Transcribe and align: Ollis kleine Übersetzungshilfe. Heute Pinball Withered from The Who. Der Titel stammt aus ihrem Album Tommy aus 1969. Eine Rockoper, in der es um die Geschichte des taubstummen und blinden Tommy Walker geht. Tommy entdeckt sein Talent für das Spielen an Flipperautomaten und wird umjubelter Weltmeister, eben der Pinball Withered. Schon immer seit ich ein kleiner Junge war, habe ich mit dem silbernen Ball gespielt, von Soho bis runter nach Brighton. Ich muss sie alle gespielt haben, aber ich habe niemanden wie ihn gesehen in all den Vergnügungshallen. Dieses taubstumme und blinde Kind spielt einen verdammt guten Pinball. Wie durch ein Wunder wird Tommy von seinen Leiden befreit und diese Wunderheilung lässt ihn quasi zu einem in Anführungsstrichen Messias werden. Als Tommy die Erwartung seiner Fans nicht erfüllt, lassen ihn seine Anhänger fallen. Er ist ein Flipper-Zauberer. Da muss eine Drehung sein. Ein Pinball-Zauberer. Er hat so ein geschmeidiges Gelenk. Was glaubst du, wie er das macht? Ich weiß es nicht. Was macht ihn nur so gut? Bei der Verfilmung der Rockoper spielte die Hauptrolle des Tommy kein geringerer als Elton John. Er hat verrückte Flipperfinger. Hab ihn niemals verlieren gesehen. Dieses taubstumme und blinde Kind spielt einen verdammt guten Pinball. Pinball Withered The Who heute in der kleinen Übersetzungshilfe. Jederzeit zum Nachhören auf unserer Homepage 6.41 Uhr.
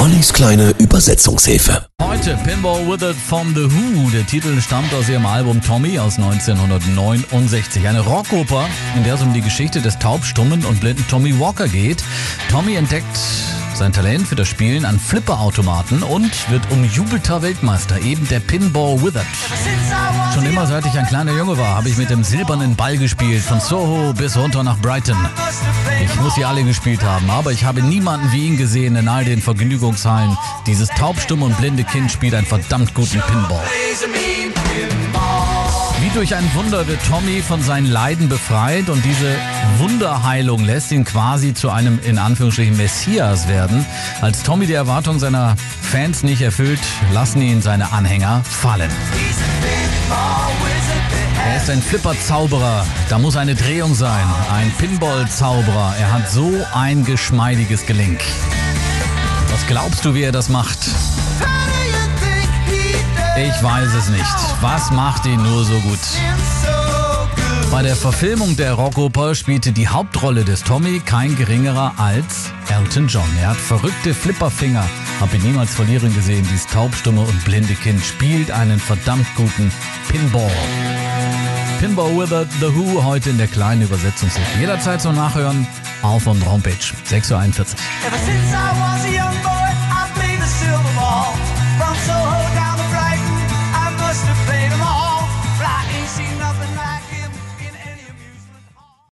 Ollis 0.00 0.32
kleine 0.32 0.70
Übersetzungshilfe. 0.78 1.86
Heute 2.02 2.34
Pinball 2.44 2.86
Withered 2.88 3.16
from 3.16 3.54
The 3.54 3.70
Who. 3.70 4.08
Der 4.10 4.26
Titel 4.26 4.58
stammt 4.62 4.94
aus 4.94 5.10
ihrem 5.10 5.26
Album 5.26 5.60
Tommy 5.60 5.98
aus 5.98 6.16
1969. 6.16 7.86
Eine 7.86 8.00
Rockoper, 8.00 8.66
in 8.96 9.04
der 9.04 9.16
es 9.16 9.20
um 9.20 9.34
die 9.34 9.42
Geschichte 9.42 9.82
des 9.82 9.98
taubstummen 9.98 10.64
und 10.64 10.80
blinden 10.80 11.04
Tommy 11.08 11.38
Walker 11.38 11.68
geht. 11.68 12.02
Tommy 12.50 12.76
entdeckt 12.76 13.04
sein 13.80 13.92
Talent 13.94 14.28
für 14.28 14.36
das 14.36 14.46
Spielen 14.46 14.84
an 14.84 15.00
Flipperautomaten 15.00 16.02
und 16.02 16.50
wird 16.50 16.70
umjubelter 16.70 17.40
Weltmeister, 17.40 17.98
eben 18.02 18.28
der 18.28 18.40
Pinball 18.40 19.00
Withered. 19.00 19.24
Schon 20.34 20.44
immer 20.44 20.66
seit 20.66 20.84
ich 20.84 20.92
ein 20.98 21.06
kleiner 21.06 21.32
Junge 21.32 21.56
war, 21.56 21.76
habe 21.76 21.88
ich 21.88 21.96
mit 21.96 22.10
dem 22.10 22.22
silbernen 22.22 22.76
Ball 22.76 22.98
gespielt, 22.98 23.42
von 23.42 23.58
Soho 23.58 24.12
bis 24.12 24.36
runter 24.36 24.62
nach 24.62 24.76
Brighton. 24.80 25.16
Ich 26.04 26.14
muss 26.20 26.34
sie 26.34 26.44
alle 26.44 26.62
gespielt 26.62 27.02
haben, 27.02 27.30
aber 27.30 27.52
ich 27.52 27.64
habe 27.64 27.80
niemanden 27.80 28.30
wie 28.32 28.48
ihn 28.48 28.58
gesehen 28.58 28.96
in 28.96 29.08
all 29.08 29.24
den 29.24 29.40
Vergnügungshallen. 29.40 30.36
Dieses 30.66 30.90
taubstumme 30.90 31.46
und 31.46 31.56
blinde 31.56 31.84
Kind 31.84 32.12
spielt 32.12 32.34
einen 32.34 32.46
verdammt 32.46 32.92
guten 32.92 33.22
Pinball. 33.22 33.64
Wie 36.10 36.14
durch 36.14 36.34
ein 36.34 36.54
Wunder 36.54 36.88
wird 36.88 36.98
Tommy 37.08 37.40
von 37.40 37.62
seinen 37.62 37.86
Leiden 37.86 38.28
befreit 38.28 38.88
und 38.88 39.04
diese 39.04 39.36
Wunderheilung 39.78 40.64
lässt 40.64 40.90
ihn 40.90 41.04
quasi 41.04 41.54
zu 41.54 41.70
einem 41.70 42.00
in 42.04 42.18
Anführungsstrichen 42.18 42.76
Messias 42.76 43.46
werden. 43.48 43.86
Als 44.20 44.42
Tommy 44.42 44.66
die 44.66 44.72
Erwartung 44.72 45.20
seiner 45.20 45.54
Fans 45.80 46.22
nicht 46.22 46.42
erfüllt, 46.42 46.80
lassen 47.12 47.40
ihn 47.42 47.62
seine 47.62 47.92
Anhänger 47.92 48.42
fallen. 48.44 48.90
Er 51.46 51.56
ist 51.56 51.70
ein 51.70 51.80
Flipper-Zauberer. 51.80 52.84
Da 53.08 53.18
muss 53.18 53.36
eine 53.36 53.54
Drehung 53.54 53.94
sein. 53.94 54.24
Ein 54.52 54.72
Pinball-Zauberer. 54.78 55.94
Er 56.00 56.12
hat 56.12 56.30
so 56.30 56.50
ein 56.74 57.04
geschmeidiges 57.04 57.86
Gelenk. 57.86 58.20
Was 59.50 59.64
glaubst 59.66 60.04
du, 60.04 60.14
wie 60.14 60.22
er 60.22 60.32
das 60.32 60.48
macht? 60.48 60.78
Ich 63.46 63.62
weiß 63.62 63.94
es 63.94 64.10
nicht. 64.10 64.36
Was 64.60 64.90
macht 64.90 65.24
ihn 65.24 65.42
nur 65.42 65.64
so 65.64 65.78
gut? 65.80 65.98
Bei 67.70 67.82
der 67.82 67.96
Verfilmung 67.96 68.54
der 68.56 68.74
Rockoper 68.74 69.34
spielte 69.34 69.72
die 69.72 69.88
Hauptrolle 69.88 70.44
des 70.44 70.62
Tommy 70.62 71.00
kein 71.00 71.36
geringerer 71.36 71.94
als 71.96 72.50
Elton 72.68 73.06
John. 73.06 73.24
Er 73.40 73.50
hat 73.50 73.56
verrückte 73.56 74.12
Flipperfinger. 74.12 74.84
Hab 75.20 75.32
ihn 75.32 75.42
niemals 75.42 75.74
verlieren 75.74 76.14
gesehen. 76.14 76.46
Dieses 76.50 76.66
taubstumme 76.66 77.22
und 77.22 77.44
blinde 77.44 77.74
Kind 77.74 78.04
spielt 78.04 78.50
einen 78.50 78.78
verdammt 78.78 79.26
guten 79.36 79.72
Pinball. 80.08 80.50
Pinball 81.78 82.14
Withered 82.18 82.48
The 82.60 82.74
Who 82.74 83.04
heute 83.04 83.30
in 83.30 83.38
der 83.38 83.46
kleinen 83.46 83.82
Übersetzungshilfe. 83.82 84.58
Jederzeit 84.58 85.00
zum 85.00 85.14
Nachhören 85.14 85.66
auf 86.02 86.26
unserer 86.26 86.52
Homepage 86.52 86.74
6.41 87.08 87.60
Uhr. 87.60 87.66